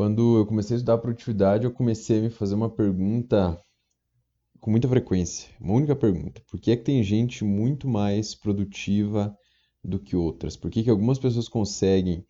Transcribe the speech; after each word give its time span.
Quando 0.00 0.38
eu 0.38 0.46
comecei 0.46 0.76
a 0.76 0.78
estudar 0.78 0.96
produtividade, 0.96 1.66
eu 1.66 1.70
comecei 1.70 2.20
a 2.20 2.22
me 2.22 2.30
fazer 2.30 2.54
uma 2.54 2.70
pergunta 2.70 3.62
com 4.58 4.70
muita 4.70 4.88
frequência, 4.88 5.50
uma 5.60 5.74
única 5.74 5.94
pergunta: 5.94 6.40
por 6.48 6.58
que 6.58 6.70
é 6.70 6.76
que 6.78 6.84
tem 6.84 7.02
gente 7.02 7.44
muito 7.44 7.86
mais 7.86 8.34
produtiva 8.34 9.36
do 9.84 10.00
que 10.00 10.16
outras? 10.16 10.56
Por 10.56 10.70
que 10.70 10.82
que 10.82 10.88
algumas 10.88 11.18
pessoas 11.18 11.50
conseguem 11.50 12.24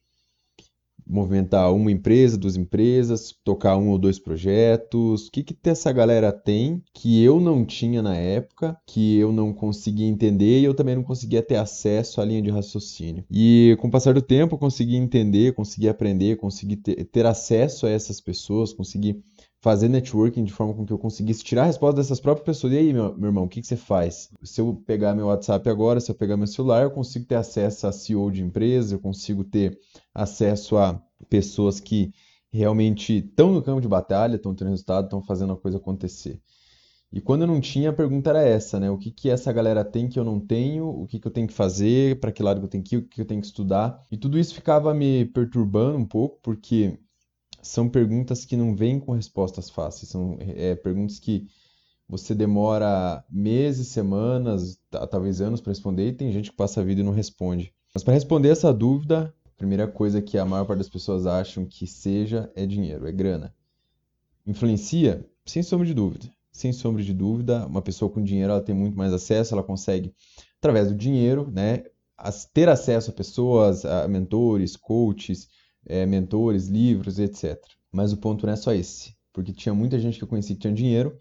movimentar 1.10 1.72
uma 1.74 1.90
empresa, 1.90 2.38
duas 2.38 2.56
empresas, 2.56 3.34
tocar 3.44 3.76
um 3.76 3.90
ou 3.90 3.98
dois 3.98 4.18
projetos? 4.18 5.26
O 5.26 5.30
que 5.30 5.42
que 5.42 5.56
essa 5.64 5.92
galera 5.92 6.32
tem 6.32 6.82
que 6.94 7.22
eu 7.22 7.40
não 7.40 7.64
tinha 7.64 8.02
na 8.02 8.16
época, 8.16 8.76
que 8.86 9.18
eu 9.18 9.32
não 9.32 9.52
conseguia 9.52 10.06
entender 10.06 10.60
e 10.60 10.64
eu 10.64 10.74
também 10.74 10.94
não 10.94 11.02
conseguia 11.02 11.42
ter 11.42 11.56
acesso 11.56 12.20
à 12.20 12.24
linha 12.24 12.42
de 12.42 12.50
raciocínio? 12.50 13.24
E 13.30 13.76
com 13.80 13.88
o 13.88 13.90
passar 13.90 14.14
do 14.14 14.22
tempo, 14.22 14.54
eu 14.54 14.58
consegui 14.58 14.96
entender, 14.96 15.54
consegui 15.54 15.88
aprender, 15.88 16.36
consegui 16.36 16.76
ter, 16.76 17.04
ter 17.04 17.26
acesso 17.26 17.86
a 17.86 17.90
essas 17.90 18.20
pessoas, 18.20 18.72
consegui 18.72 19.22
fazer 19.60 19.88
networking 19.88 20.44
de 20.44 20.52
forma 20.52 20.74
com 20.74 20.86
que 20.86 20.92
eu 20.92 20.98
conseguisse 20.98 21.44
tirar 21.44 21.62
a 21.62 21.66
resposta 21.66 21.96
dessas 21.96 22.18
próprias 22.18 22.46
pessoas. 22.46 22.72
E 22.72 22.78
aí, 22.78 22.92
meu, 22.92 23.16
meu 23.16 23.28
irmão, 23.28 23.44
o 23.44 23.48
que, 23.48 23.60
que 23.60 23.66
você 23.66 23.76
faz? 23.76 24.30
Se 24.42 24.60
eu 24.60 24.82
pegar 24.86 25.14
meu 25.14 25.26
WhatsApp 25.26 25.68
agora, 25.68 26.00
se 26.00 26.10
eu 26.10 26.14
pegar 26.14 26.36
meu 26.36 26.46
celular, 26.46 26.82
eu 26.82 26.90
consigo 26.90 27.26
ter 27.26 27.34
acesso 27.34 27.86
a 27.86 27.92
CEO 27.92 28.30
de 28.30 28.42
empresa, 28.42 28.94
eu 28.94 29.00
consigo 29.00 29.44
ter 29.44 29.78
acesso 30.14 30.78
a 30.78 31.00
pessoas 31.28 31.78
que 31.78 32.12
realmente 32.50 33.18
estão 33.18 33.52
no 33.52 33.62
campo 33.62 33.80
de 33.80 33.88
batalha, 33.88 34.36
estão 34.36 34.54
tendo 34.54 34.70
resultado, 34.70 35.04
estão 35.04 35.22
fazendo 35.22 35.52
a 35.52 35.56
coisa 35.56 35.76
acontecer. 35.76 36.40
E 37.12 37.20
quando 37.20 37.42
eu 37.42 37.46
não 37.46 37.60
tinha, 37.60 37.90
a 37.90 37.92
pergunta 37.92 38.30
era 38.30 38.42
essa, 38.42 38.78
né? 38.78 38.88
O 38.88 38.96
que, 38.96 39.10
que 39.10 39.28
essa 39.28 39.52
galera 39.52 39.84
tem 39.84 40.08
que 40.08 40.18
eu 40.18 40.24
não 40.24 40.38
tenho? 40.38 40.86
O 40.88 41.06
que, 41.06 41.18
que 41.18 41.26
eu 41.26 41.30
tenho 41.30 41.48
que 41.48 41.52
fazer? 41.52 42.18
Para 42.20 42.30
que 42.30 42.42
lado 42.42 42.60
que 42.60 42.66
eu 42.66 42.70
tenho 42.70 42.84
que 42.84 42.94
ir? 42.94 42.98
O 42.98 43.02
que, 43.02 43.08
que 43.16 43.20
eu 43.20 43.26
tenho 43.26 43.40
que 43.40 43.48
estudar? 43.48 44.00
E 44.10 44.16
tudo 44.16 44.38
isso 44.38 44.54
ficava 44.54 44.94
me 44.94 45.24
perturbando 45.26 45.98
um 45.98 46.06
pouco, 46.06 46.38
porque 46.40 46.98
são 47.62 47.88
perguntas 47.88 48.44
que 48.44 48.56
não 48.56 48.74
vêm 48.74 48.98
com 48.98 49.12
respostas 49.12 49.68
fáceis, 49.70 50.10
são 50.10 50.36
é, 50.40 50.74
perguntas 50.74 51.18
que 51.18 51.46
você 52.08 52.34
demora 52.34 53.24
meses, 53.30 53.88
semanas, 53.88 54.80
talvez 55.10 55.40
anos 55.40 55.60
para 55.60 55.70
responder, 55.70 56.08
e 56.08 56.12
tem 56.12 56.32
gente 56.32 56.50
que 56.50 56.56
passa 56.56 56.80
a 56.80 56.84
vida 56.84 57.00
e 57.00 57.04
não 57.04 57.12
responde. 57.12 57.72
Mas 57.94 58.02
para 58.02 58.14
responder 58.14 58.48
essa 58.48 58.72
dúvida, 58.72 59.32
a 59.46 59.56
primeira 59.56 59.86
coisa 59.86 60.20
que 60.20 60.36
a 60.36 60.44
maior 60.44 60.64
parte 60.64 60.78
das 60.78 60.88
pessoas 60.88 61.26
acham 61.26 61.64
que 61.64 61.86
seja 61.86 62.50
é 62.56 62.66
dinheiro, 62.66 63.06
é 63.06 63.12
grana. 63.12 63.54
Influencia? 64.44 65.24
Sem 65.44 65.62
sombra 65.62 65.86
de 65.86 65.94
dúvida. 65.94 66.28
Sem 66.50 66.72
sombra 66.72 67.02
de 67.02 67.14
dúvida, 67.14 67.64
uma 67.66 67.80
pessoa 67.80 68.10
com 68.10 68.22
dinheiro 68.22 68.52
ela 68.52 68.60
tem 68.60 68.74
muito 68.74 68.96
mais 68.96 69.12
acesso, 69.12 69.54
ela 69.54 69.62
consegue, 69.62 70.12
através 70.58 70.88
do 70.88 70.94
dinheiro, 70.94 71.48
né, 71.50 71.84
ter 72.52 72.68
acesso 72.68 73.10
a 73.10 73.14
pessoas, 73.14 73.84
a 73.84 74.08
mentores, 74.08 74.76
coaches, 74.76 75.48
é, 75.86 76.06
mentores, 76.06 76.68
livros, 76.68 77.18
etc. 77.18 77.58
Mas 77.92 78.12
o 78.12 78.16
ponto 78.16 78.46
não 78.46 78.52
é 78.52 78.56
só 78.56 78.72
esse, 78.72 79.14
porque 79.32 79.52
tinha 79.52 79.74
muita 79.74 79.98
gente 79.98 80.18
que 80.18 80.24
eu 80.24 80.28
conheci 80.28 80.54
que 80.54 80.60
tinha 80.60 80.72
dinheiro 80.72 81.18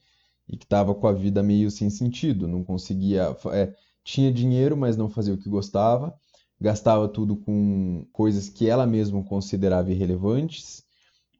e 0.48 0.58
que 0.58 0.66
estava 0.66 0.94
com 0.96 1.08
a 1.08 1.14
vida 1.14 1.44
meio 1.44 1.70
sem 1.70 1.90
sentido, 1.90 2.48
não 2.48 2.64
conseguia. 2.64 3.36
É, 3.52 3.74
tinha 4.04 4.32
dinheiro, 4.32 4.76
mas 4.76 4.98
não 4.98 5.10
fazia 5.10 5.34
o 5.34 5.38
que 5.38 5.50
gostava, 5.50 6.14
gastava 6.60 7.08
tudo 7.08 7.36
com 7.36 8.06
coisas 8.12 8.50
que 8.50 8.68
ela 8.68 8.88
mesma 8.88 9.24
considerava 9.24 9.92
irrelevantes 9.92 10.84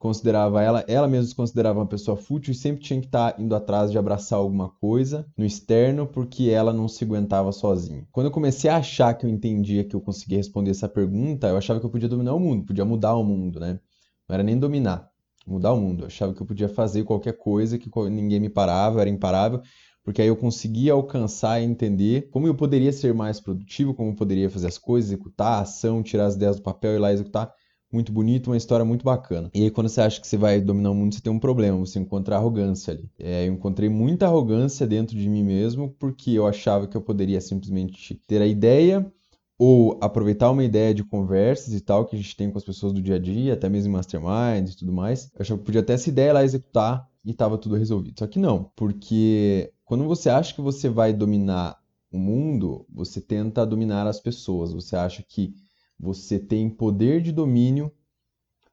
considerava 0.00 0.62
ela, 0.62 0.82
ela 0.88 1.06
mesma 1.06 1.26
se 1.26 1.34
considerava 1.34 1.78
uma 1.78 1.86
pessoa 1.86 2.16
fútil 2.16 2.52
e 2.52 2.54
sempre 2.54 2.82
tinha 2.82 2.98
que 2.98 3.06
estar 3.06 3.32
tá 3.32 3.40
indo 3.40 3.54
atrás 3.54 3.92
de 3.92 3.98
abraçar 3.98 4.38
alguma 4.38 4.70
coisa 4.70 5.26
no 5.36 5.44
externo 5.44 6.06
porque 6.06 6.48
ela 6.48 6.72
não 6.72 6.88
se 6.88 7.04
aguentava 7.04 7.52
sozinha. 7.52 8.08
Quando 8.10 8.26
eu 8.26 8.30
comecei 8.30 8.70
a 8.70 8.78
achar 8.78 9.12
que 9.12 9.26
eu 9.26 9.30
entendia 9.30 9.84
que 9.84 9.94
eu 9.94 10.00
conseguia 10.00 10.38
responder 10.38 10.70
essa 10.70 10.88
pergunta, 10.88 11.48
eu 11.48 11.56
achava 11.58 11.78
que 11.78 11.84
eu 11.84 11.90
podia 11.90 12.08
dominar 12.08 12.32
o 12.34 12.40
mundo, 12.40 12.64
podia 12.64 12.84
mudar 12.84 13.14
o 13.14 13.22
mundo, 13.22 13.60
né? 13.60 13.78
Não 14.26 14.34
era 14.34 14.42
nem 14.42 14.58
dominar, 14.58 15.06
mudar 15.46 15.74
o 15.74 15.76
mundo. 15.78 16.04
Eu 16.04 16.06
achava 16.06 16.32
que 16.32 16.40
eu 16.40 16.46
podia 16.46 16.68
fazer 16.70 17.04
qualquer 17.04 17.36
coisa 17.36 17.78
que 17.78 17.90
ninguém 18.08 18.40
me 18.40 18.48
parava, 18.48 19.02
era 19.02 19.10
imparável, 19.10 19.60
porque 20.02 20.22
aí 20.22 20.28
eu 20.28 20.36
conseguia 20.36 20.94
alcançar 20.94 21.60
e 21.60 21.64
entender 21.66 22.30
como 22.30 22.46
eu 22.46 22.54
poderia 22.54 22.90
ser 22.90 23.12
mais 23.12 23.38
produtivo, 23.38 23.92
como 23.92 24.12
eu 24.12 24.16
poderia 24.16 24.48
fazer 24.48 24.68
as 24.68 24.78
coisas, 24.78 25.10
executar 25.10 25.58
a 25.58 25.60
ação, 25.60 26.02
tirar 26.02 26.24
as 26.24 26.36
ideias 26.36 26.56
do 26.56 26.62
papel 26.62 26.92
e 26.92 26.94
ir 26.94 27.00
lá 27.00 27.12
executar 27.12 27.52
muito 27.92 28.12
bonito, 28.12 28.48
uma 28.48 28.56
história 28.56 28.84
muito 28.84 29.04
bacana. 29.04 29.50
E 29.54 29.62
aí, 29.62 29.70
quando 29.70 29.88
você 29.88 30.00
acha 30.00 30.20
que 30.20 30.26
você 30.26 30.36
vai 30.36 30.60
dominar 30.60 30.90
o 30.90 30.94
mundo, 30.94 31.14
você 31.14 31.20
tem 31.20 31.32
um 31.32 31.38
problema, 31.38 31.78
você 31.78 31.98
encontra 31.98 32.36
arrogância 32.36 32.92
ali. 32.92 33.10
É, 33.18 33.48
eu 33.48 33.52
encontrei 33.52 33.88
muita 33.88 34.26
arrogância 34.26 34.86
dentro 34.86 35.16
de 35.16 35.28
mim 35.28 35.42
mesmo, 35.42 35.94
porque 35.98 36.30
eu 36.32 36.46
achava 36.46 36.86
que 36.86 36.96
eu 36.96 37.00
poderia 37.00 37.40
simplesmente 37.40 38.14
ter 38.26 38.40
a 38.40 38.46
ideia 38.46 39.10
ou 39.58 39.98
aproveitar 40.00 40.50
uma 40.50 40.64
ideia 40.64 40.94
de 40.94 41.04
conversas 41.04 41.74
e 41.74 41.80
tal 41.80 42.06
que 42.06 42.16
a 42.16 42.18
gente 42.18 42.34
tem 42.34 42.50
com 42.50 42.56
as 42.56 42.64
pessoas 42.64 42.94
do 42.94 43.02
dia 43.02 43.16
a 43.16 43.18
dia, 43.18 43.52
até 43.52 43.68
mesmo 43.68 43.90
em 43.90 43.92
mastermind 43.92 44.70
e 44.70 44.76
tudo 44.76 44.92
mais. 44.92 45.30
Eu 45.34 45.42
achava 45.42 45.58
que 45.58 45.66
podia 45.66 45.82
ter 45.82 45.92
essa 45.92 46.08
ideia 46.08 46.32
lá 46.32 46.42
executar 46.42 47.06
e 47.22 47.32
estava 47.32 47.58
tudo 47.58 47.76
resolvido. 47.76 48.18
Só 48.18 48.26
que 48.26 48.38
não, 48.38 48.70
porque 48.74 49.70
quando 49.84 50.04
você 50.04 50.30
acha 50.30 50.54
que 50.54 50.62
você 50.62 50.88
vai 50.88 51.12
dominar 51.12 51.76
o 52.10 52.18
mundo, 52.18 52.86
você 52.88 53.20
tenta 53.20 53.66
dominar 53.66 54.06
as 54.06 54.18
pessoas. 54.18 54.72
Você 54.72 54.96
acha 54.96 55.22
que 55.22 55.54
você 56.00 56.38
tem 56.38 56.70
poder 56.70 57.20
de 57.20 57.30
domínio 57.30 57.92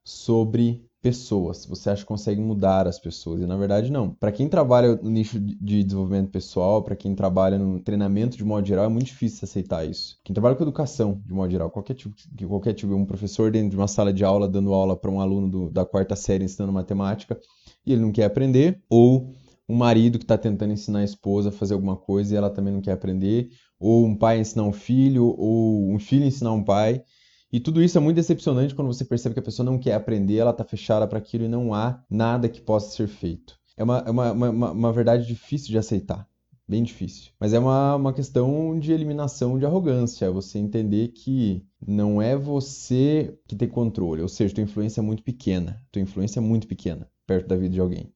sobre 0.03 0.87
pessoas. 1.01 1.65
Você 1.65 1.89
acha 1.89 2.01
que 2.01 2.07
consegue 2.07 2.41
mudar 2.41 2.87
as 2.87 2.99
pessoas. 2.99 3.41
E 3.41 3.45
na 3.45 3.55
verdade, 3.55 3.91
não. 3.91 4.09
Para 4.09 4.31
quem 4.31 4.47
trabalha 4.47 4.95
no 4.95 5.09
nicho 5.09 5.39
de 5.39 5.83
desenvolvimento 5.83 6.31
pessoal, 6.31 6.81
para 6.81 6.95
quem 6.95 7.13
trabalha 7.13 7.57
no 7.57 7.79
treinamento 7.79 8.37
de 8.37 8.43
modo 8.43 8.65
geral, 8.67 8.85
é 8.85 8.89
muito 8.89 9.07
difícil 9.07 9.43
aceitar 9.43 9.87
isso. 9.87 10.17
Quem 10.23 10.33
trabalha 10.33 10.55
com 10.55 10.63
educação, 10.63 11.21
de 11.25 11.33
modo 11.33 11.51
geral, 11.51 11.69
qualquer 11.69 11.93
tipo, 11.93 12.15
qualquer 12.47 12.73
tipo, 12.73 12.93
um 12.93 13.05
professor 13.05 13.51
dentro 13.51 13.71
de 13.71 13.77
uma 13.77 13.87
sala 13.87 14.11
de 14.11 14.23
aula 14.23 14.47
dando 14.47 14.73
aula 14.73 14.97
para 14.97 15.11
um 15.11 15.21
aluno 15.21 15.49
do, 15.49 15.69
da 15.69 15.85
quarta 15.85 16.15
série 16.15 16.45
ensinando 16.45 16.73
matemática 16.73 17.39
e 17.85 17.93
ele 17.93 18.01
não 18.01 18.11
quer 18.11 18.25
aprender, 18.25 18.81
ou 18.89 19.33
um 19.69 19.75
marido 19.75 20.17
que 20.17 20.23
está 20.23 20.37
tentando 20.37 20.73
ensinar 20.73 20.99
a 20.99 21.03
esposa 21.03 21.49
a 21.49 21.51
fazer 21.51 21.73
alguma 21.73 21.95
coisa 21.95 22.33
e 22.33 22.37
ela 22.37 22.49
também 22.49 22.73
não 22.73 22.81
quer 22.81 22.93
aprender, 22.93 23.49
ou 23.79 24.05
um 24.05 24.15
pai 24.15 24.39
ensinar 24.39 24.63
um 24.63 24.73
filho, 24.73 25.35
ou 25.37 25.89
um 25.89 25.99
filho 25.99 26.25
ensinar 26.25 26.53
um 26.53 26.63
pai 26.63 27.03
e 27.51 27.59
tudo 27.59 27.81
isso 27.81 27.97
é 27.97 28.01
muito 28.01 28.17
decepcionante 28.17 28.75
quando 28.75 28.87
você 28.87 29.05
percebe 29.05 29.33
que 29.33 29.39
a 29.39 29.43
pessoa 29.43 29.65
não 29.65 29.79
quer 29.79 29.93
aprender, 29.93 30.37
ela 30.37 30.51
está 30.51 30.63
fechada 30.63 31.07
para 31.07 31.17
aquilo 31.17 31.45
e 31.45 31.49
não 31.49 31.73
há 31.73 32.03
nada 32.09 32.49
que 32.49 32.61
possa 32.61 32.95
ser 32.95 33.07
feito. 33.07 33.57
É 33.77 33.83
uma, 33.83 33.99
é 33.99 34.09
uma, 34.09 34.31
uma, 34.31 34.71
uma 34.71 34.93
verdade 34.93 35.25
difícil 35.25 35.69
de 35.69 35.77
aceitar. 35.77 36.27
Bem 36.67 36.83
difícil. 36.83 37.31
Mas 37.39 37.53
é 37.53 37.59
uma, 37.59 37.95
uma 37.95 38.11
questão 38.11 38.77
de 38.77 38.91
eliminação 38.91 39.57
de 39.57 39.65
arrogância. 39.65 40.29
Você 40.31 40.59
entender 40.59 41.09
que 41.09 41.65
não 41.85 42.21
é 42.21 42.35
você 42.35 43.39
que 43.47 43.55
tem 43.55 43.69
controle. 43.69 44.21
Ou 44.21 44.27
seja, 44.27 44.53
tua 44.53 44.63
influência 44.63 44.99
é 44.99 45.03
muito 45.03 45.23
pequena. 45.23 45.81
Tua 45.91 46.01
influência 46.01 46.39
é 46.39 46.41
muito 46.41 46.67
pequena 46.67 47.09
perto 47.25 47.47
da 47.47 47.55
vida 47.55 47.73
de 47.73 47.79
alguém. 47.79 48.11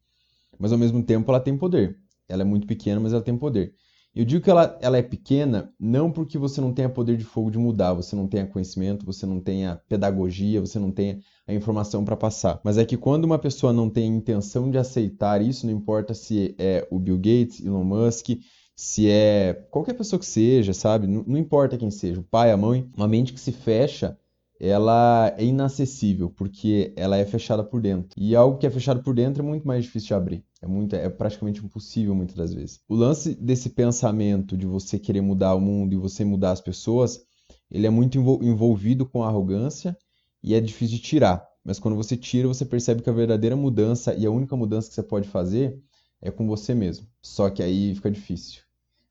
Mas 0.59 0.73
ao 0.73 0.77
mesmo 0.77 1.01
tempo 1.01 1.31
ela 1.31 1.39
tem 1.39 1.57
poder. 1.57 1.97
Ela 2.27 2.41
é 2.41 2.45
muito 2.45 2.67
pequena, 2.67 2.99
mas 2.99 3.13
ela 3.13 3.21
tem 3.21 3.37
poder. 3.37 3.73
Eu 4.13 4.25
digo 4.25 4.44
que 4.44 4.49
ela, 4.49 4.77
ela 4.81 4.97
é 4.97 5.01
pequena 5.01 5.73
não 5.79 6.11
porque 6.11 6.38
você 6.38 6.59
não 6.59 6.73
tenha 6.73 6.89
poder 6.89 7.16
de 7.16 7.23
fogo 7.23 7.49
de 7.49 7.57
mudar, 7.57 7.94
você 7.94 8.13
não 8.13 8.27
tenha 8.27 8.45
conhecimento, 8.45 9.05
você 9.05 9.25
não 9.25 9.39
tenha 9.39 9.81
pedagogia, 9.88 10.59
você 10.59 10.77
não 10.77 10.91
tenha 10.91 11.19
a 11.47 11.53
informação 11.53 12.03
para 12.03 12.17
passar. 12.17 12.59
Mas 12.61 12.77
é 12.77 12.83
que 12.83 12.97
quando 12.97 13.23
uma 13.23 13.39
pessoa 13.39 13.72
não 13.72 13.89
tem 13.89 14.07
intenção 14.07 14.69
de 14.69 14.77
aceitar 14.77 15.41
isso, 15.41 15.66
não 15.66 15.73
importa 15.73 16.13
se 16.13 16.53
é 16.59 16.85
o 16.91 16.99
Bill 16.99 17.17
Gates, 17.17 17.63
Elon 17.63 17.85
Musk, 17.85 18.31
se 18.75 19.09
é 19.09 19.53
qualquer 19.72 19.94
pessoa 19.94 20.19
que 20.19 20.25
seja, 20.25 20.73
sabe? 20.73 21.07
Não, 21.07 21.23
não 21.25 21.38
importa 21.38 21.78
quem 21.78 21.89
seja, 21.89 22.19
o 22.19 22.23
pai, 22.23 22.51
a 22.51 22.57
mãe, 22.57 22.89
uma 22.97 23.07
mente 23.07 23.31
que 23.31 23.39
se 23.39 23.53
fecha 23.53 24.17
ela 24.59 25.33
é 25.39 25.43
inacessível, 25.43 26.29
porque 26.29 26.93
ela 26.95 27.17
é 27.17 27.25
fechada 27.25 27.63
por 27.63 27.81
dentro. 27.81 28.11
E 28.16 28.35
algo 28.35 28.59
que 28.59 28.67
é 28.67 28.69
fechado 28.69 29.01
por 29.01 29.16
dentro 29.16 29.41
é 29.41 29.45
muito 29.45 29.66
mais 29.66 29.83
difícil 29.85 30.09
de 30.09 30.13
abrir. 30.13 30.45
É, 30.61 30.67
muito, 30.67 30.95
é 30.95 31.09
praticamente 31.09 31.63
impossível 31.63 32.13
muitas 32.13 32.35
das 32.35 32.53
vezes. 32.53 32.79
O 32.88 32.95
lance 32.95 33.33
desse 33.33 33.72
pensamento 33.72 34.55
de 34.55 34.66
você 34.67 34.99
querer 34.99 35.22
mudar 35.22 35.55
o 35.55 35.59
mundo 35.59 35.94
e 35.94 35.97
você 35.97 36.23
mudar 36.23 36.51
as 36.51 36.61
pessoas, 36.61 37.25
ele 37.69 37.88
é 37.88 37.89
muito 37.89 38.17
envolvido 38.17 39.05
com 39.05 39.23
arrogância 39.23 39.97
e 40.44 40.53
é 40.53 40.59
difícil 40.59 40.97
de 40.97 41.03
tirar. 41.03 41.47
Mas 41.63 41.79
quando 41.79 41.95
você 41.95 42.16
tira, 42.16 42.47
você 42.47 42.66
percebe 42.66 43.01
que 43.01 43.09
a 43.09 43.13
verdadeira 43.13 43.55
mudança 43.55 44.13
e 44.13 44.25
a 44.25 44.31
única 44.31 44.55
mudança 44.55 44.90
que 44.90 44.96
você 44.96 45.03
pode 45.03 45.28
fazer 45.28 45.79
é 46.22 46.29
com 46.29 46.47
você 46.47 46.73
mesmo. 46.75 47.08
Só 47.22 47.49
que 47.49 47.63
aí 47.63 47.96
fica 47.96 48.11
difícil. 48.11 48.61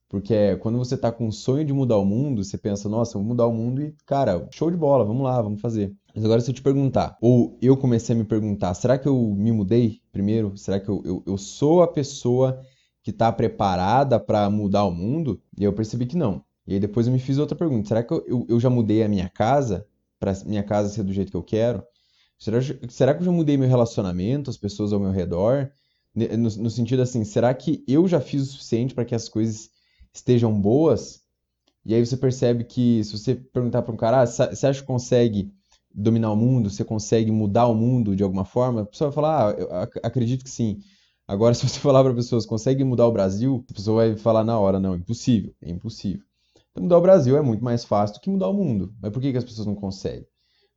Porque 0.09 0.35
é, 0.35 0.57
quando 0.57 0.77
você 0.77 0.97
tá 0.97 1.13
com 1.13 1.29
um 1.29 1.33
sonho 1.33 1.65
de 1.65 1.73
mudar 1.73 1.97
o 1.97 2.05
mundo, 2.05 2.43
você 2.43 2.59
pensa, 2.59 2.89
nossa, 2.89 3.17
vou 3.17 3.27
mudar 3.27 3.47
o 3.47 3.53
mundo 3.53 3.81
e, 3.81 3.95
cara, 4.05 4.49
show 4.51 4.69
de 4.71 4.77
bola, 4.77 5.05
vamos 5.05 5.23
lá, 5.23 5.41
vamos 5.41 5.61
fazer. 5.61 5.95
Mas 6.15 6.25
agora 6.25 6.41
se 6.41 6.51
eu 6.51 6.55
te 6.55 6.63
perguntar, 6.63 7.17
ou 7.21 7.59
eu 7.63 7.77
comecei 7.77 8.15
a 8.15 8.19
me 8.19 8.25
perguntar, 8.25 8.75
será 8.75 8.99
que 8.99 9.09
eu 9.09 9.35
me 9.37 9.53
mudei 9.53 10.01
primeiro? 10.13 10.57
Será 10.57 10.81
que 10.81 10.89
eu, 10.89 11.03
eu, 11.05 11.23
eu 11.27 11.39
sou 11.39 11.83
a 11.83 11.89
pessoa 11.89 12.61
que 13.03 13.11
está 13.11 13.31
preparada 13.33 14.19
para 14.19 14.49
mudar 14.51 14.85
o 14.85 14.91
mundo? 14.91 15.41
E 15.59 15.65
eu 15.65 15.73
percebi 15.73 16.07
que 16.07 16.17
não. 16.17 16.45
E 16.67 16.75
aí 16.75 16.81
depois 16.81 17.07
eu 17.07 17.13
me 17.13 17.19
fiz 17.19 17.39
outra 17.39 17.57
pergunta, 17.57 17.89
será 17.89 18.03
que 18.03 18.13
eu, 18.13 18.25
eu, 18.27 18.47
eu 18.49 18.61
já 18.61 18.71
mudei 18.71 19.03
a 19.03 19.09
minha 19.09 19.29
casa 19.29 19.87
para 20.19 20.35
minha 20.45 20.63
casa 20.63 20.89
ser 20.89 21.03
do 21.03 21.13
jeito 21.13 21.31
que 21.31 21.37
eu 21.37 21.43
quero? 21.43 21.83
Será, 22.39 22.59
será 22.89 23.15
que 23.15 23.21
eu 23.21 23.27
já 23.27 23.33
mudei 23.33 23.57
meu 23.57 23.69
relacionamento, 23.69 24.51
as 24.51 24.57
pessoas 24.57 24.93
ao 24.93 25.01
meu 25.01 25.11
redor? 25.11 25.71
No, 26.15 26.39
no 26.39 26.71
sentido 26.71 27.03
assim, 27.03 27.25
será 27.25 27.53
que 27.55 27.85
eu 27.87 28.09
já 28.09 28.21
fiz 28.21 28.43
o 28.43 28.47
suficiente 28.47 28.95
para 28.95 29.05
que 29.05 29.15
as 29.15 29.29
coisas 29.29 29.71
estejam 30.13 30.59
boas, 30.61 31.23
e 31.85 31.95
aí 31.95 32.05
você 32.05 32.17
percebe 32.17 32.65
que 32.65 33.03
se 33.05 33.17
você 33.17 33.35
perguntar 33.35 33.83
para 33.83 33.95
um 33.95 33.97
cara, 33.97 34.23
ah, 34.23 34.27
você 34.27 34.67
acha 34.67 34.81
que 34.81 34.87
consegue 34.87 35.53
dominar 35.95 36.33
o 36.33 36.37
mundo, 36.37 36.71
você 36.71 36.85
consegue 36.85 37.31
mudar 37.31 37.67
o 37.67 37.75
mundo 37.75 38.15
de 38.15 38.23
alguma 38.23 38.45
forma, 38.45 38.83
a 38.83 38.87
pessoa 38.87 39.11
vai 39.11 39.15
falar, 39.15 39.57
ah, 39.71 39.89
acredito 40.03 40.45
que 40.45 40.51
sim. 40.51 40.79
Agora, 41.27 41.55
se 41.55 41.69
você 41.69 41.79
falar 41.79 42.03
para 42.03 42.15
pessoas, 42.15 42.47
consegue 42.47 42.85
mudar 42.85 43.07
o 43.07 43.13
Brasil? 43.13 43.65
A 43.71 43.75
pessoa 43.75 44.07
vai 44.07 44.17
falar 44.17 44.45
na 44.45 44.59
hora, 44.59 44.81
não, 44.81 44.97
impossível, 44.97 45.55
é 45.63 45.71
impossível. 45.71 46.25
Então, 46.71 46.83
mudar 46.83 46.99
o 46.99 47.03
Brasil 47.03 47.37
é 47.37 47.43
muito 47.43 47.65
mais 47.65 47.85
fácil 47.85 48.17
do 48.17 48.21
que 48.21 48.31
mudar 48.31 48.49
o 48.49 48.55
mundo. 48.55 48.95
Mas 49.01 49.13
por 49.13 49.21
que, 49.21 49.33
que 49.33 49.39
as 49.39 49.45
pessoas 49.45 49.67
não 49.67 49.75
conseguem? 49.75 50.27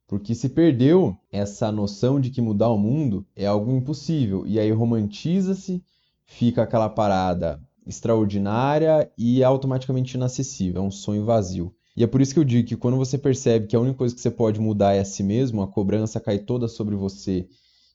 Porque 0.07 0.35
se 0.35 0.49
perdeu 0.49 1.15
essa 1.31 1.71
noção 1.71 2.19
de 2.19 2.29
que 2.29 2.41
mudar 2.41 2.69
o 2.69 2.77
mundo 2.77 3.25
é 3.35 3.45
algo 3.45 3.71
impossível. 3.71 4.45
E 4.45 4.59
aí 4.59 4.71
romantiza-se, 4.71 5.83
fica 6.25 6.63
aquela 6.63 6.89
parada 6.89 7.61
extraordinária 7.85 9.11
e 9.17 9.43
automaticamente 9.43 10.15
inacessível, 10.15 10.81
é 10.81 10.85
um 10.85 10.91
sonho 10.91 11.25
vazio. 11.25 11.73
E 11.95 12.03
é 12.03 12.07
por 12.07 12.21
isso 12.21 12.33
que 12.33 12.39
eu 12.39 12.43
digo 12.43 12.67
que 12.67 12.75
quando 12.75 12.97
você 12.97 13.17
percebe 13.17 13.67
que 13.67 13.75
a 13.75 13.79
única 13.79 13.97
coisa 13.97 14.15
que 14.15 14.21
você 14.21 14.31
pode 14.31 14.59
mudar 14.59 14.93
é 14.93 14.99
a 14.99 15.05
si 15.05 15.21
mesmo, 15.21 15.61
a 15.61 15.67
cobrança 15.67 16.19
cai 16.19 16.39
toda 16.39 16.67
sobre 16.67 16.95
você 16.95 17.47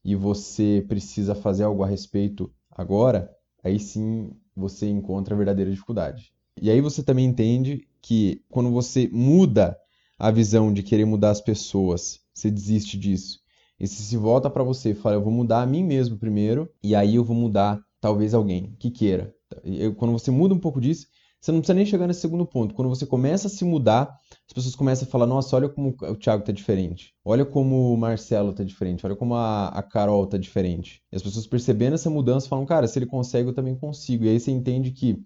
e 0.04 0.14
você 0.14 0.84
precisa 0.88 1.34
fazer 1.34 1.64
algo 1.64 1.82
a 1.82 1.86
respeito 1.86 2.52
agora, 2.70 3.28
aí 3.62 3.78
sim 3.80 4.30
você 4.54 4.88
encontra 4.88 5.34
a 5.34 5.36
verdadeira 5.36 5.70
dificuldade. 5.70 6.32
E 6.60 6.70
aí 6.70 6.80
você 6.80 7.02
também 7.02 7.24
entende 7.24 7.86
que 8.00 8.42
quando 8.48 8.70
você 8.70 9.08
muda 9.12 9.76
a 10.18 10.30
visão 10.30 10.72
de 10.72 10.82
querer 10.82 11.04
mudar 11.04 11.30
as 11.30 11.40
pessoas, 11.40 12.20
você 12.32 12.50
desiste 12.50 12.96
disso. 12.96 13.40
E 13.78 13.86
se 13.86 14.02
se 14.02 14.16
volta 14.16 14.50
para 14.50 14.64
você 14.64 14.90
e 14.90 14.94
fala, 14.94 15.16
eu 15.16 15.22
vou 15.22 15.32
mudar 15.32 15.62
a 15.62 15.66
mim 15.66 15.84
mesmo 15.84 16.18
primeiro, 16.18 16.68
e 16.82 16.94
aí 16.94 17.14
eu 17.16 17.24
vou 17.24 17.36
mudar 17.36 17.80
talvez 18.00 18.34
alguém 18.34 18.74
que 18.78 18.90
queira. 18.90 19.32
Eu, 19.64 19.94
quando 19.94 20.12
você 20.12 20.30
muda 20.30 20.54
um 20.54 20.58
pouco 20.58 20.80
disso, 20.80 21.06
você 21.40 21.52
não 21.52 21.60
precisa 21.60 21.74
nem 21.74 21.86
chegar 21.86 22.06
nesse 22.06 22.20
segundo 22.20 22.44
ponto. 22.44 22.74
Quando 22.74 22.88
você 22.88 23.06
começa 23.06 23.46
a 23.46 23.50
se 23.50 23.64
mudar, 23.64 24.18
as 24.46 24.52
pessoas 24.52 24.74
começam 24.74 25.06
a 25.06 25.10
falar: 25.10 25.26
nossa, 25.26 25.54
olha 25.54 25.68
como 25.68 25.94
o 26.00 26.16
Thiago 26.16 26.44
tá 26.44 26.52
diferente. 26.52 27.14
Olha 27.24 27.44
como 27.44 27.92
o 27.92 27.96
Marcelo 27.96 28.52
tá 28.52 28.64
diferente. 28.64 29.06
Olha 29.06 29.14
como 29.14 29.34
a, 29.34 29.68
a 29.68 29.82
Carol 29.82 30.26
tá 30.26 30.36
diferente. 30.36 31.00
E 31.12 31.16
as 31.16 31.22
pessoas 31.22 31.46
percebendo 31.46 31.94
essa 31.94 32.10
mudança 32.10 32.48
falam: 32.48 32.66
cara, 32.66 32.88
se 32.88 32.98
ele 32.98 33.06
consegue, 33.06 33.48
eu 33.48 33.54
também 33.54 33.76
consigo. 33.76 34.24
E 34.24 34.28
aí 34.28 34.40
você 34.40 34.50
entende 34.50 34.90
que 34.90 35.22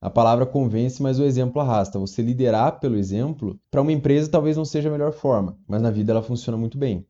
a 0.00 0.10
palavra 0.10 0.44
convence, 0.44 1.00
mas 1.00 1.20
o 1.20 1.24
exemplo 1.24 1.60
arrasta. 1.60 1.96
Você 1.98 2.22
liderar 2.22 2.80
pelo 2.80 2.96
exemplo, 2.96 3.56
para 3.70 3.80
uma 3.80 3.92
empresa 3.92 4.28
talvez 4.28 4.56
não 4.56 4.64
seja 4.64 4.88
a 4.88 4.92
melhor 4.92 5.12
forma, 5.12 5.56
mas 5.66 5.80
na 5.80 5.92
vida 5.92 6.10
ela 6.10 6.22
funciona 6.22 6.58
muito 6.58 6.76
bem. 6.76 7.06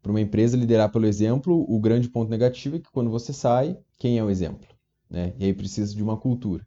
Para 0.00 0.10
uma 0.12 0.20
empresa 0.20 0.56
liderar 0.56 0.90
pelo 0.92 1.06
exemplo, 1.06 1.66
o 1.68 1.80
grande 1.80 2.08
ponto 2.08 2.30
negativo 2.30 2.76
é 2.76 2.78
que 2.78 2.92
quando 2.92 3.10
você 3.10 3.32
sai, 3.32 3.76
quem 3.98 4.18
é 4.18 4.24
o 4.24 4.30
exemplo? 4.30 4.68
Né? 5.10 5.34
E 5.36 5.46
aí 5.46 5.52
precisa 5.52 5.92
de 5.94 6.02
uma 6.02 6.16
cultura. 6.16 6.64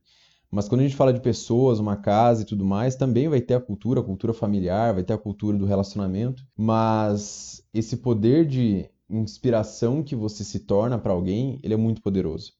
Mas 0.51 0.67
quando 0.67 0.81
a 0.81 0.83
gente 0.83 0.97
fala 0.97 1.13
de 1.13 1.21
pessoas, 1.21 1.79
uma 1.79 1.95
casa 1.95 2.41
e 2.41 2.45
tudo 2.45 2.65
mais, 2.65 2.95
também 2.95 3.29
vai 3.29 3.39
ter 3.39 3.53
a 3.53 3.61
cultura, 3.61 4.01
a 4.01 4.03
cultura 4.03 4.33
familiar, 4.33 4.93
vai 4.93 5.03
ter 5.03 5.13
a 5.13 5.17
cultura 5.17 5.57
do 5.57 5.65
relacionamento, 5.65 6.45
mas 6.57 7.63
esse 7.73 7.97
poder 7.97 8.45
de 8.45 8.89
inspiração 9.09 10.03
que 10.03 10.15
você 10.15 10.43
se 10.43 10.59
torna 10.59 10.99
para 10.99 11.13
alguém, 11.13 11.57
ele 11.63 11.73
é 11.73 11.77
muito 11.77 12.01
poderoso. 12.01 12.51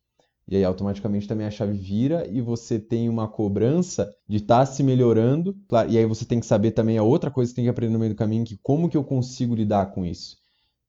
E 0.48 0.56
aí 0.56 0.64
automaticamente 0.64 1.28
também 1.28 1.46
a 1.46 1.52
chave 1.52 1.74
vira 1.78 2.28
e 2.28 2.42
você 2.42 2.80
tem 2.80 3.08
uma 3.08 3.28
cobrança 3.28 4.14
de 4.28 4.38
estar 4.38 4.60
tá 4.60 4.66
se 4.66 4.84
melhorando. 4.84 5.56
Claro, 5.68 5.90
e 5.90 5.98
aí 5.98 6.06
você 6.06 6.26
tem 6.26 6.40
que 6.40 6.46
saber 6.46 6.72
também 6.72 6.98
a 6.98 7.04
outra 7.04 7.30
coisa 7.30 7.52
que 7.52 7.56
tem 7.56 7.66
que 7.66 7.70
aprender 7.70 7.94
no 7.94 8.00
meio 8.00 8.14
do 8.14 8.18
caminho, 8.18 8.46
que 8.46 8.58
como 8.58 8.90
que 8.90 8.98
eu 8.98 9.04
consigo 9.04 9.54
lidar 9.56 9.88
com 9.94 10.06
isso? 10.06 10.38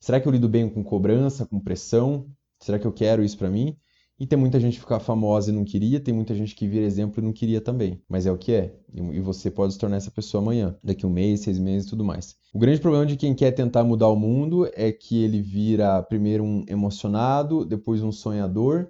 Será 0.01 0.21
que 0.21 0.27
eu 0.27 0.33
lido 0.33 0.49
bem 0.49 0.69
com 0.69 0.83
cobrança, 0.83 1.47
com 1.47 1.61
pressão? 1.61 2.27
Será 2.61 2.79
que 2.79 2.87
eu 2.87 2.93
quero 2.93 3.23
isso 3.23 3.39
para 3.39 3.51
mim? 3.51 3.77
E 4.23 4.27
tem 4.27 4.39
muita 4.39 4.61
gente 4.61 4.75
que 4.75 4.81
ficar 4.83 5.01
famosa 5.01 5.51
e 5.51 5.53
não 5.53 5.65
queria, 5.65 5.99
tem 5.99 6.15
muita 6.15 6.33
gente 6.33 6.55
que 6.55 6.69
vira 6.69 6.87
exemplo 6.87 7.21
e 7.21 7.27
não 7.27 7.33
queria 7.33 7.61
também. 7.61 8.01
Mas 8.09 8.25
é 8.25 8.31
o 8.31 8.39
que 8.39 8.53
é. 8.53 8.73
E 8.95 9.19
você 9.19 9.51
pode 9.51 9.73
se 9.73 9.79
tornar 9.81 9.97
essa 9.97 10.13
pessoa 10.13 10.41
amanhã, 10.41 10.79
daqui 10.81 11.05
um 11.05 11.11
mês, 11.11 11.41
seis 11.41 11.59
meses 11.59 11.89
e 11.89 11.91
tudo 11.91 12.05
mais. 12.05 12.37
O 12.55 12.59
grande 12.61 12.81
problema 12.81 13.05
de 13.05 13.17
quem 13.17 13.35
quer 13.35 13.51
tentar 13.51 13.83
mudar 13.83 14.07
o 14.07 14.15
mundo 14.15 14.71
é 14.75 14.93
que 14.93 15.25
ele 15.25 15.43
vira 15.43 16.01
primeiro 16.05 16.45
um 16.45 16.65
emocionado, 16.69 17.65
depois 17.65 18.01
um 18.01 18.13
sonhador, 18.13 18.87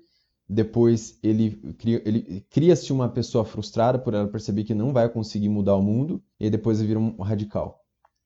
depois 0.46 1.18
ele 1.22 1.52
cria, 1.78 2.02
ele 2.04 2.44
cria-se 2.50 2.92
uma 2.92 3.08
pessoa 3.08 3.42
frustrada 3.42 3.98
por 3.98 4.12
ela 4.12 4.28
perceber 4.28 4.64
que 4.64 4.74
não 4.74 4.92
vai 4.92 5.08
conseguir 5.08 5.48
mudar 5.48 5.76
o 5.76 5.82
mundo, 5.82 6.22
e 6.38 6.50
depois 6.50 6.78
ele 6.78 6.88
vira 6.88 7.00
um 7.00 7.22
radical 7.22 7.81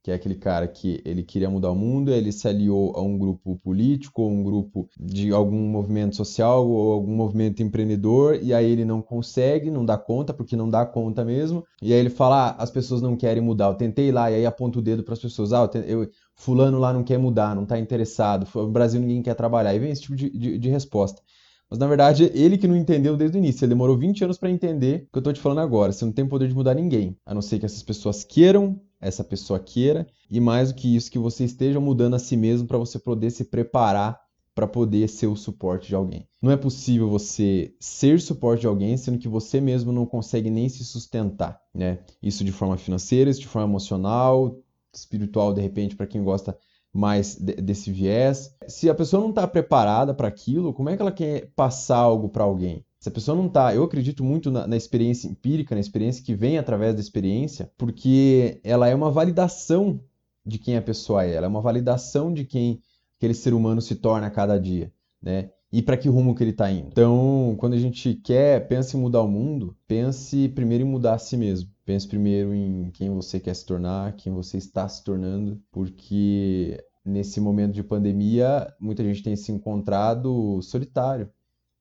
que 0.06 0.12
é 0.12 0.14
aquele 0.14 0.36
cara 0.36 0.68
que 0.68 1.02
ele 1.04 1.24
queria 1.24 1.50
mudar 1.50 1.72
o 1.72 1.74
mundo, 1.74 2.12
ele 2.12 2.30
se 2.30 2.46
aliou 2.46 2.92
a 2.94 3.02
um 3.02 3.18
grupo 3.18 3.56
político, 3.56 4.22
ou 4.22 4.30
um 4.30 4.40
grupo 4.40 4.88
de 4.96 5.32
algum 5.32 5.58
movimento 5.58 6.14
social, 6.14 6.64
ou 6.64 6.92
algum 6.92 7.10
movimento 7.10 7.60
empreendedor, 7.60 8.38
e 8.40 8.54
aí 8.54 8.70
ele 8.70 8.84
não 8.84 9.02
consegue, 9.02 9.68
não 9.68 9.84
dá 9.84 9.98
conta, 9.98 10.32
porque 10.32 10.54
não 10.54 10.70
dá 10.70 10.86
conta 10.86 11.24
mesmo, 11.24 11.64
e 11.82 11.92
aí 11.92 11.98
ele 11.98 12.08
fala, 12.08 12.50
ah, 12.50 12.62
as 12.62 12.70
pessoas 12.70 13.02
não 13.02 13.16
querem 13.16 13.42
mudar, 13.42 13.66
eu 13.66 13.74
tentei 13.74 14.12
lá, 14.12 14.30
e 14.30 14.36
aí 14.36 14.46
aponta 14.46 14.78
o 14.78 14.82
dedo 14.82 15.02
para 15.02 15.14
as 15.14 15.20
pessoas, 15.20 15.52
ah, 15.52 15.68
eu, 15.74 16.02
eu, 16.02 16.10
fulano 16.36 16.78
lá 16.78 16.92
não 16.92 17.02
quer 17.02 17.18
mudar, 17.18 17.56
não 17.56 17.64
está 17.64 17.76
interessado, 17.76 18.46
no 18.54 18.70
Brasil 18.70 19.00
ninguém 19.00 19.22
quer 19.22 19.34
trabalhar, 19.34 19.74
e 19.74 19.80
vem 19.80 19.90
esse 19.90 20.02
tipo 20.02 20.14
de, 20.14 20.30
de, 20.30 20.56
de 20.56 20.70
resposta. 20.70 21.20
Mas 21.68 21.80
na 21.80 21.88
verdade, 21.88 22.30
ele 22.32 22.56
que 22.56 22.68
não 22.68 22.76
entendeu 22.76 23.16
desde 23.16 23.36
o 23.36 23.40
início. 23.40 23.64
Ele 23.64 23.70
demorou 23.70 23.98
20 23.98 24.22
anos 24.22 24.38
para 24.38 24.48
entender 24.48 25.08
o 25.08 25.12
que 25.12 25.18
eu 25.18 25.18
estou 25.18 25.32
te 25.32 25.40
falando 25.40 25.58
agora. 25.58 25.90
Você 25.90 26.04
não 26.04 26.12
tem 26.12 26.24
poder 26.24 26.46
de 26.46 26.54
mudar 26.54 26.74
ninguém, 26.74 27.16
a 27.26 27.34
não 27.34 27.42
ser 27.42 27.58
que 27.58 27.66
essas 27.66 27.82
pessoas 27.82 28.22
queiram 28.22 28.80
essa 29.06 29.24
pessoa 29.24 29.58
queira, 29.58 30.06
e 30.30 30.40
mais 30.40 30.72
do 30.72 30.76
que 30.76 30.96
isso, 30.96 31.10
que 31.10 31.18
você 31.18 31.44
esteja 31.44 31.80
mudando 31.80 32.14
a 32.14 32.18
si 32.18 32.36
mesmo 32.36 32.66
para 32.66 32.78
você 32.78 32.98
poder 32.98 33.30
se 33.30 33.44
preparar 33.44 34.20
para 34.56 34.66
poder 34.66 35.06
ser 35.06 35.26
o 35.26 35.36
suporte 35.36 35.88
de 35.88 35.94
alguém. 35.94 36.26
Não 36.40 36.50
é 36.50 36.56
possível 36.56 37.10
você 37.10 37.74
ser 37.78 38.18
suporte 38.20 38.62
de 38.62 38.66
alguém 38.66 38.96
sendo 38.96 39.18
que 39.18 39.28
você 39.28 39.60
mesmo 39.60 39.92
não 39.92 40.06
consegue 40.06 40.48
nem 40.48 40.66
se 40.66 40.82
sustentar, 40.82 41.60
né? 41.74 41.98
Isso 42.22 42.42
de 42.42 42.52
forma 42.52 42.78
financeira, 42.78 43.28
isso 43.28 43.40
de 43.40 43.46
forma 43.46 43.68
emocional, 43.68 44.58
espiritual, 44.94 45.52
de 45.52 45.60
repente, 45.60 45.94
para 45.94 46.06
quem 46.06 46.24
gosta 46.24 46.56
mais 46.90 47.36
de, 47.36 47.52
desse 47.56 47.92
viés. 47.92 48.56
Se 48.66 48.88
a 48.88 48.94
pessoa 48.94 49.20
não 49.20 49.28
está 49.28 49.46
preparada 49.46 50.14
para 50.14 50.28
aquilo, 50.28 50.72
como 50.72 50.88
é 50.88 50.96
que 50.96 51.02
ela 51.02 51.12
quer 51.12 51.52
passar 51.54 51.98
algo 51.98 52.30
para 52.30 52.44
alguém? 52.44 52.82
Se 53.06 53.10
a 53.10 53.12
pessoa 53.12 53.36
não 53.36 53.46
está, 53.46 53.72
eu 53.72 53.84
acredito 53.84 54.24
muito 54.24 54.50
na, 54.50 54.66
na, 54.66 54.76
experiência 54.76 55.28
empírica, 55.28 55.76
na 55.76 55.80
experiência 55.80 56.24
que 56.24 56.34
vem 56.34 56.58
através 56.58 56.92
da 56.92 57.00
experiência, 57.00 57.70
porque 57.78 58.60
ela 58.64 58.88
é 58.88 58.94
uma 58.96 59.12
validação 59.12 60.00
de 60.44 60.58
quem 60.58 60.76
a 60.76 60.82
pessoa 60.82 61.24
é, 61.24 61.34
ela 61.34 61.46
é 61.46 61.48
uma 61.48 61.60
validação 61.60 62.34
de 62.34 62.44
quem 62.44 62.82
aquele 63.16 63.32
ser 63.32 63.54
humano 63.54 63.80
se 63.80 63.94
torna 63.94 64.26
a 64.26 64.30
cada 64.30 64.58
dia, 64.58 64.92
né? 65.22 65.50
E 65.70 65.82
para 65.82 65.96
que 65.96 66.08
rumo 66.08 66.34
que 66.34 66.42
ele 66.42 66.50
está 66.50 66.68
indo. 66.68 66.88
Então, 66.88 67.54
quando 67.60 67.74
a 67.74 67.78
gente 67.78 68.12
quer, 68.12 68.66
pensa 68.66 68.96
em 68.96 69.00
mudar 69.00 69.22
o 69.22 69.28
mundo, 69.28 69.76
pense 69.86 70.48
primeiro 70.48 70.82
em 70.82 70.88
mudar 70.88 71.14
a 71.14 71.18
si 71.18 71.36
mesmo. 71.36 71.70
Pense 71.84 72.08
primeiro 72.08 72.52
em 72.52 72.90
quem 72.90 73.08
você 73.10 73.38
quer 73.38 73.54
se 73.54 73.64
tornar, 73.64 74.16
quem 74.16 74.32
você 74.32 74.56
está 74.56 74.88
se 74.88 75.04
tornando, 75.04 75.62
porque 75.70 76.84
nesse 77.04 77.40
momento 77.40 77.72
de 77.72 77.84
pandemia, 77.84 78.66
muita 78.80 79.04
gente 79.04 79.22
tem 79.22 79.36
se 79.36 79.52
encontrado 79.52 80.60
solitário, 80.60 81.30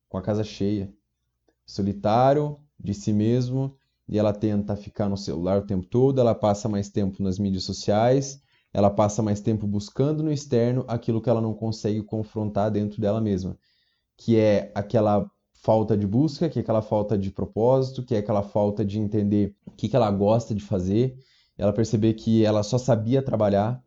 com 0.08 0.16
a 0.16 0.22
casa 0.22 0.44
cheia, 0.44 0.94
solitário 1.66 2.58
de 2.78 2.94
si 2.94 3.12
mesmo 3.12 3.76
e 4.08 4.18
ela 4.18 4.32
tenta 4.32 4.76
ficar 4.76 5.08
no 5.08 5.16
celular 5.16 5.58
o 5.58 5.66
tempo 5.66 5.84
todo, 5.84 6.20
ela 6.20 6.34
passa 6.34 6.68
mais 6.68 6.88
tempo 6.88 7.22
nas 7.22 7.38
mídias 7.38 7.64
sociais, 7.64 8.40
ela 8.72 8.90
passa 8.90 9.22
mais 9.22 9.40
tempo 9.40 9.66
buscando 9.66 10.22
no 10.22 10.32
externo 10.32 10.84
aquilo 10.86 11.20
que 11.20 11.28
ela 11.28 11.40
não 11.40 11.52
consegue 11.52 12.02
confrontar 12.02 12.70
dentro 12.70 13.00
dela 13.00 13.20
mesma, 13.20 13.58
que 14.16 14.38
é 14.38 14.70
aquela 14.74 15.28
falta 15.54 15.96
de 15.96 16.06
busca, 16.06 16.48
que 16.48 16.60
é 16.60 16.62
aquela 16.62 16.82
falta 16.82 17.18
de 17.18 17.30
propósito, 17.30 18.04
que 18.04 18.14
é 18.14 18.18
aquela 18.18 18.42
falta 18.42 18.84
de 18.84 19.00
entender 19.00 19.54
o 19.66 19.72
que, 19.72 19.88
que 19.88 19.96
ela 19.96 20.10
gosta 20.10 20.54
de 20.54 20.62
fazer, 20.62 21.18
ela 21.58 21.72
perceber 21.72 22.14
que 22.14 22.44
ela 22.44 22.62
só 22.62 22.78
sabia 22.78 23.22
trabalhar 23.22 23.82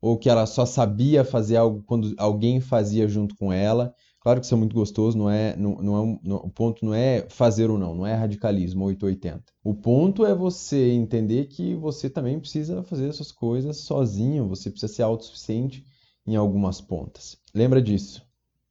ou 0.00 0.18
que 0.18 0.28
ela 0.28 0.46
só 0.46 0.66
sabia 0.66 1.24
fazer 1.24 1.56
algo 1.56 1.82
quando 1.86 2.14
alguém 2.18 2.60
fazia 2.60 3.08
junto 3.08 3.34
com 3.34 3.52
ela 3.52 3.94
Claro 4.24 4.40
que 4.40 4.46
isso 4.46 4.54
é 4.54 4.58
muito 4.58 4.74
gostoso, 4.74 5.18
não 5.18 5.28
é, 5.28 5.54
não, 5.54 5.74
não 5.74 6.02
é 6.02 6.18
não, 6.24 6.36
o 6.36 6.48
ponto 6.48 6.82
não 6.82 6.94
é 6.94 7.26
fazer 7.28 7.70
ou 7.70 7.76
não, 7.76 7.94
não 7.94 8.06
é 8.06 8.14
radicalismo 8.14 8.86
880. 8.86 9.52
O 9.62 9.74
ponto 9.74 10.24
é 10.24 10.34
você 10.34 10.92
entender 10.92 11.44
que 11.44 11.74
você 11.74 12.08
também 12.08 12.40
precisa 12.40 12.82
fazer 12.82 13.06
essas 13.06 13.30
coisas 13.30 13.76
sozinho, 13.76 14.48
você 14.48 14.70
precisa 14.70 14.90
ser 14.90 15.02
autossuficiente 15.02 15.84
em 16.26 16.36
algumas 16.36 16.80
pontas. 16.80 17.36
Lembra 17.54 17.82
disso. 17.82 18.26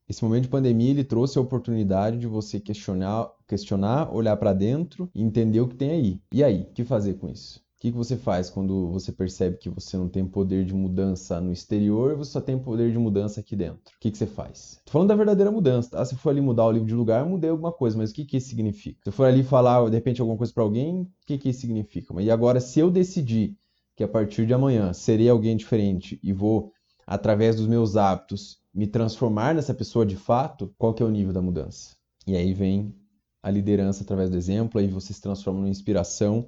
Esse 0.10 0.24
momento 0.24 0.43
de 0.43 0.50
pandemia 0.50 0.89
ele 0.89 1.03
trouxe 1.03 1.38
a 1.38 1.41
oportunidade 1.41 2.17
de 2.17 2.25
você 2.25 2.60
questionar, 2.60 3.31
questionar 3.48 4.12
olhar 4.12 4.36
para 4.38 4.53
dentro 4.53 5.07
e 5.13 5.22
entender 5.22 5.62
o 5.62 5.67
que 5.67 5.75
tem 5.75 5.91
aí. 5.91 6.22
E 6.33 6.43
aí, 6.43 6.63
o 6.63 6.74
que 6.74 6.83
fazer 6.83 7.13
com 7.13 7.29
isso? 7.29 7.62
Que, 7.84 7.92
que 7.92 7.98
você 7.98 8.16
faz 8.16 8.50
quando 8.50 8.90
você 8.92 9.12
percebe 9.12 9.58
que 9.58 9.70
você 9.70 9.98
não 9.98 10.08
tem 10.08 10.25
poder 10.25 10.63
de 10.63 10.74
mudança 10.74 11.42
no 11.42 11.52
exterior 11.52 12.16
você 12.16 12.32
só 12.32 12.40
tem 12.40 12.58
poder 12.58 12.90
de 12.90 12.98
mudança 12.98 13.42
aqui 13.42 13.58
dentro? 13.58 13.94
O 13.94 14.00
que, 14.00 14.10
que 14.10 14.18
você 14.18 14.25
faz? 14.25 14.80
Tô 14.86 14.94
falando 14.94 15.10
da 15.10 15.16
verdadeira 15.16 15.52
mudança, 15.52 15.90
tá? 15.90 16.06
Se 16.06 16.16
for 16.16 16.30
ali 16.30 16.40
mudar 16.40 16.66
o 16.66 16.72
livro 16.72 16.88
de 16.88 16.94
lugar, 16.94 17.25
mudei 17.25 17.50
alguma 17.50 17.74
coisa, 17.74 17.98
mas 17.98 18.12
o 18.12 18.13
que, 18.13 18.24
que 18.24 18.38
isso 18.38 18.48
significa? 18.48 19.02
Se 19.04 19.10
eu 19.10 19.12
for 19.12 19.25
ali 19.25 19.44
falar, 19.44 19.90
de 19.90 19.96
repente, 19.98 20.22
alguma 20.22 20.38
coisa 20.38 20.54
para 20.54 20.63
alguém, 20.63 21.02
o 21.02 21.08
que, 21.28 21.38
que 21.38 21.50
isso 21.50 21.60
significa? 21.60 22.22
E 22.22 22.32
agora, 22.32 22.62
se 22.62 22.80
eu 22.80 22.90
decidir 22.90 23.54
que 23.98 24.04
a 24.04 24.08
partir 24.08 24.48
de 24.48 24.54
amanhã 24.54 24.94
serei 24.94 25.28
alguém 25.28 25.58
diferente 25.58 26.18
e 26.24 26.32
vou, 26.32 26.72
através 27.06 27.58
dos 27.58 27.68
meus 27.68 27.98
hábitos, 27.98 28.60
me 28.74 28.88
transformar 28.88 29.54
nessa 29.54 29.74
pessoa 29.74 30.06
de 30.06 30.16
fato, 30.16 30.74
qual 30.78 30.94
que 30.94 31.04
é 31.04 31.06
o 31.06 31.12
nível 31.12 31.34
da 31.34 31.42
mudança? 31.42 31.98
E 32.25 32.38
aí 32.38 32.54
vem 32.54 32.96
a 33.42 33.52
liderança 33.52 34.04
através 34.04 34.30
do 34.30 34.38
exemplo, 34.38 34.80
aí 34.80 34.88
você 34.88 35.12
se 35.12 35.22
transforma 35.22 35.60
numa 35.60 35.70
inspiração 35.70 36.48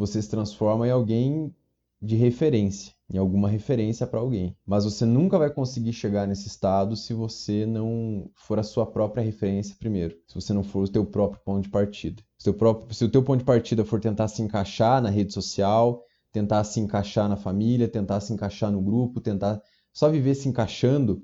você 0.00 0.22
se 0.22 0.30
transforma 0.30 0.88
em 0.88 0.90
alguém 0.90 1.54
de 2.00 2.16
referência, 2.16 2.94
em 3.12 3.18
alguma 3.18 3.50
referência 3.50 4.06
para 4.06 4.18
alguém. 4.18 4.56
Mas 4.64 4.86
você 4.86 5.04
nunca 5.04 5.38
vai 5.38 5.52
conseguir 5.52 5.92
chegar 5.92 6.26
nesse 6.26 6.48
estado 6.48 6.96
se 6.96 7.12
você 7.12 7.66
não 7.66 8.30
for 8.34 8.58
a 8.58 8.62
sua 8.62 8.86
própria 8.86 9.22
referência 9.22 9.76
primeiro, 9.78 10.16
se 10.26 10.34
você 10.34 10.54
não 10.54 10.62
for 10.64 10.84
o 10.84 10.88
teu 10.88 11.04
próprio 11.04 11.42
ponto 11.44 11.64
de 11.64 11.68
partida. 11.68 12.22
Se, 12.38 12.48
o, 12.48 12.54
próprio, 12.54 12.94
se 12.94 13.04
o 13.04 13.10
teu 13.10 13.22
ponto 13.22 13.40
de 13.40 13.44
partida 13.44 13.84
for 13.84 14.00
tentar 14.00 14.28
se 14.28 14.40
encaixar 14.40 15.02
na 15.02 15.10
rede 15.10 15.34
social, 15.34 16.02
tentar 16.32 16.64
se 16.64 16.80
encaixar 16.80 17.28
na 17.28 17.36
família, 17.36 17.86
tentar 17.86 18.20
se 18.20 18.32
encaixar 18.32 18.72
no 18.72 18.80
grupo, 18.80 19.20
tentar 19.20 19.60
só 19.92 20.08
viver 20.08 20.34
se 20.34 20.48
encaixando, 20.48 21.22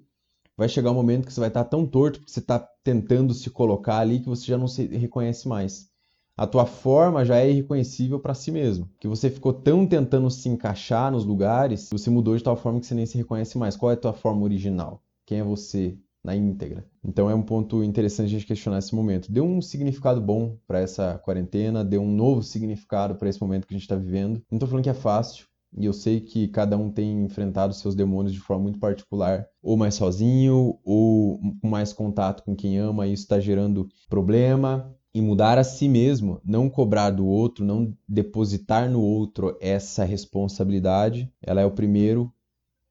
vai 0.55 0.69
chegar 0.69 0.91
um 0.91 0.95
momento 0.95 1.25
que 1.25 1.33
você 1.33 1.41
vai 1.41 1.49
estar 1.49 1.65
tão 1.65 1.87
torto 1.87 2.19
porque 2.19 2.31
você 2.31 2.41
está 2.41 2.59
tentando 2.85 3.33
se 3.33 3.49
colocar 3.49 4.01
ali 4.01 4.21
que 4.21 4.29
você 4.29 4.45
já 4.45 4.59
não 4.59 4.69
se 4.69 4.87
reconhece 4.87 5.49
mais 5.49 5.96
a 6.37 6.47
tua 6.47 6.67
forma 6.67 7.25
já 7.25 7.39
é 7.39 7.51
irreconhecível 7.51 8.21
para 8.21 8.35
si 8.35 8.51
mesmo. 8.51 8.89
Que 9.01 9.09
você 9.09 9.31
ficou 9.31 9.55
tão 9.55 9.87
tentando 9.87 10.31
se 10.31 10.49
encaixar 10.49 11.11
nos 11.11 11.25
lugares, 11.25 11.89
você 11.91 12.11
mudou 12.11 12.37
de 12.37 12.43
tal 12.43 12.57
forma 12.57 12.79
que 12.79 12.87
você 12.87 12.95
nem 12.95 13.07
se 13.07 13.17
reconhece 13.17 13.57
mais. 13.57 13.77
Qual 13.77 13.91
é 13.91 13.95
a 13.95 13.99
tua 13.99 14.13
forma 14.13 14.43
original? 14.43 15.03
Quem 15.25 15.39
é 15.39 15.45
você 15.45 15.97
na 16.23 16.37
íntegra? 16.37 16.85
Então 17.03 17.31
é 17.31 17.35
um 17.35 17.43
ponto 17.43 17.83
interessante 17.83 18.27
a 18.27 18.31
gente 18.31 18.47
questionar 18.47 18.79
esse 18.79 18.95
momento. 18.95 19.33
Deu 19.33 19.45
um 19.45 19.63
significado 19.63 20.21
bom 20.21 20.59
para 20.67 20.81
essa 20.81 21.19
quarentena, 21.25 21.83
deu 21.83 22.03
um 22.03 22.13
novo 22.13 22.43
significado 22.43 23.15
para 23.15 23.31
esse 23.31 23.41
momento 23.41 23.67
que 23.67 23.73
a 23.73 23.77
gente 23.77 23.85
está 23.85 23.97
vivendo. 23.97 24.43
Não 24.51 24.57
estou 24.57 24.69
falando 24.69 24.85
que 24.85 24.91
é 24.91 24.95
fácil, 24.95 25.47
e 25.77 25.87
eu 25.87 25.93
sei 25.93 26.21
que 26.21 26.49
cada 26.49 26.77
um 26.77 26.91
tem 26.91 27.25
enfrentado 27.25 27.73
seus 27.73 27.95
demônios 27.95 28.33
de 28.33 28.41
forma 28.41 28.65
muito 28.65 28.79
particular, 28.79 29.47
ou 29.63 29.77
mais 29.77 29.95
sozinho, 29.95 30.79
ou 30.85 31.39
com 31.61 31.69
mais 31.69 31.93
contato 31.93 32.43
com 32.43 32.55
quem 32.55 32.79
ama, 32.79 33.07
e 33.07 33.13
isso 33.13 33.23
está 33.23 33.41
gerando 33.41 33.89
problema 34.09 34.96
e 35.17 35.21
mudar 35.23 35.57
a 35.57 35.65
si 35.65 35.89
mesmo, 35.89 36.43
não 36.45 36.69
cobrar 36.69 37.09
do 37.09 37.27
outro, 37.27 37.65
não 37.65 37.97
depositar 38.07 38.91
no 38.91 39.01
outro 39.01 39.57
essa 39.63 40.05
responsabilidade, 40.05 41.33
ela 41.41 41.63
é 41.63 41.65
o 41.65 41.71
primeiro 41.71 42.31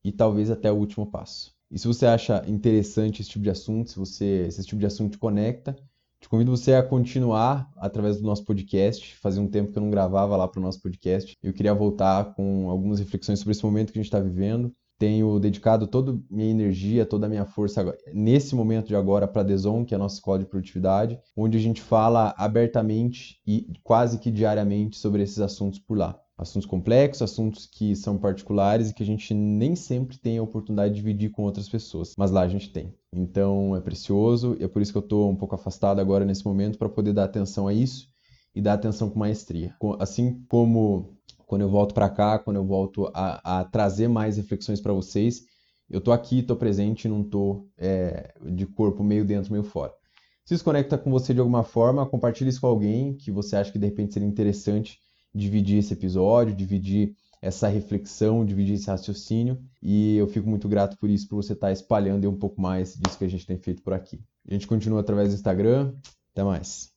e 0.04 0.12
talvez 0.12 0.50
até 0.50 0.72
o 0.72 0.76
último 0.76 1.06
passo. 1.06 1.54
E 1.70 1.78
se 1.78 1.88
você 1.88 2.08
acha 2.08 2.44
interessante 2.48 3.22
esse 3.22 3.30
tipo 3.30 3.44
de 3.44 3.52
assunto, 3.52 3.92
se 3.92 4.00
você 4.00 4.50
se 4.50 4.60
esse 4.60 4.68
tipo 4.68 4.80
de 4.80 4.88
assunto 4.88 5.12
te 5.12 5.18
conecta, 5.20 5.78
te 6.20 6.28
convido 6.28 6.50
você 6.50 6.74
a 6.74 6.82
continuar 6.82 7.72
através 7.78 8.18
do 8.18 8.24
nosso 8.24 8.44
podcast. 8.44 9.16
Fazia 9.18 9.40
um 9.40 9.48
tempo 9.48 9.72
que 9.72 9.78
eu 9.78 9.84
não 9.84 9.92
gravava 9.92 10.36
lá 10.36 10.48
para 10.48 10.60
o 10.60 10.64
nosso 10.64 10.82
podcast. 10.82 11.38
Eu 11.44 11.54
queria 11.54 11.76
voltar 11.76 12.34
com 12.34 12.72
algumas 12.72 12.98
reflexões 12.98 13.38
sobre 13.38 13.52
esse 13.52 13.64
momento 13.64 13.94
que 13.94 14.00
a 14.00 14.02
gente 14.02 14.08
está 14.08 14.20
vivendo 14.20 14.74
tenho 14.98 15.40
dedicado 15.40 15.88
toda 15.88 16.20
minha 16.30 16.50
energia, 16.50 17.06
toda 17.06 17.26
a 17.26 17.30
minha 17.30 17.46
força 17.46 17.96
nesse 18.14 18.56
momento 18.56 18.88
de 18.88 18.96
agora 18.96 19.28
para 19.28 19.42
a 19.42 19.46
Deson, 19.46 19.84
que 19.84 19.94
é 19.94 19.98
a 19.98 20.00
nossa 20.00 20.16
escola 20.16 20.40
de 20.40 20.46
produtividade, 20.46 21.20
onde 21.36 21.58
a 21.58 21.62
gente 21.62 21.82
fala 21.82 22.34
abertamente 22.38 23.40
e 23.46 23.68
quase 23.84 24.20
que 24.20 24.32
diariamente 24.32 24.98
sobre 24.98 25.22
esses 25.24 25.40
assuntos 25.40 25.80
por 25.80 25.98
lá. 25.98 26.20
Assuntos 26.38 26.68
complexos, 26.68 27.22
assuntos 27.22 27.66
que 27.66 27.96
são 27.96 28.18
particulares 28.18 28.90
e 28.90 28.94
que 28.94 29.04
a 29.04 29.06
gente 29.06 29.34
nem 29.34 29.74
sempre 29.74 30.18
tem 30.18 30.38
a 30.38 30.44
oportunidade 30.44 30.94
de 30.94 31.00
dividir 31.00 31.32
com 31.32 31.44
outras 31.44 31.70
pessoas, 31.70 32.14
mas 32.18 32.30
lá 32.30 32.42
a 32.42 32.48
gente 32.48 32.74
tem. 32.74 32.94
Então 33.14 33.74
é 33.74 33.80
precioso 33.80 34.58
e 34.60 34.64
é 34.64 34.68
por 34.68 34.82
isso 34.82 34.92
que 34.92 34.98
eu 34.98 35.04
estou 35.04 35.30
um 35.30 35.36
pouco 35.36 35.56
afastado 35.56 36.00
agora 36.00 36.26
nesse 36.26 36.46
momento 36.46 36.78
para 36.78 36.90
poder 36.90 37.14
dar 37.14 37.24
atenção 37.24 37.68
a 37.68 37.74
isso 37.74 38.10
e 38.54 38.62
dar 38.62 38.74
atenção 38.74 39.10
com 39.10 39.18
maestria. 39.18 39.74
Assim 39.98 40.44
como 40.50 41.16
quando 41.46 41.62
eu 41.62 41.70
volto 41.70 41.94
para 41.94 42.10
cá, 42.10 42.40
quando 42.40 42.58
eu 42.58 42.66
volto 42.66 43.10
a, 43.14 43.60
a 43.60 43.64
trazer 43.66 44.08
mais 44.08 44.38
reflexões 44.38 44.82
para 44.82 44.94
vocês, 44.94 45.44
eu 45.90 46.02
tô 46.02 46.12
aqui, 46.12 46.42
tô 46.42 46.56
presente, 46.56 47.08
não 47.08 47.24
tô 47.24 47.68
é, 47.78 48.34
de 48.44 48.66
corpo 48.66 49.04
meio 49.04 49.24
dentro, 49.24 49.52
meio 49.52 49.64
fora. 49.64 49.94
Se 50.44 50.54
isso 50.54 50.64
conecta 50.64 50.98
com 50.98 51.10
você 51.10 51.34
de 51.34 51.40
alguma 51.40 51.64
forma, 51.64 52.06
compartilhe 52.06 52.50
isso 52.50 52.62
com 52.62 52.68
alguém 52.68 53.16
que 53.16 53.32
você 53.32 53.56
acha 53.56 53.72
que 53.72 53.80
de 53.80 53.86
repente 53.86 54.14
seria 54.14 54.28
interessante 54.28 55.00
dividir 55.34 55.80
esse 55.80 55.94
episódio, 55.94 56.56
dividir 56.56 57.16
essa 57.42 57.68
reflexão, 57.68 58.46
dividir 58.46 58.76
esse 58.76 58.88
raciocínio. 58.88 59.60
E 59.82 60.16
eu 60.18 60.28
fico 60.28 60.48
muito 60.50 60.68
grato 60.68 60.98
por 60.98 61.10
isso, 61.10 61.28
por 61.28 61.36
você 61.36 61.54
estar 61.54 61.68
tá 61.68 61.74
espalhando 61.74 62.30
um 62.30 62.38
pouco 62.38 62.60
mais 62.62 62.96
disso 62.96 63.18
que 63.18 63.26
a 63.26 63.30
gente 63.30 63.46
tem 63.46 63.58
feito 63.58 63.82
por 63.82 63.94
aqui. 63.94 64.20
A 64.48 64.54
gente 64.54 64.68
continua 64.68 65.02
através 65.02 65.30
do 65.30 65.36
Instagram. 65.36 65.94
Até 66.32 66.44
mais. 66.44 66.94